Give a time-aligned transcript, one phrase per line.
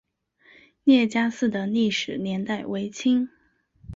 [0.83, 3.29] 聂家寺的历史年代为清。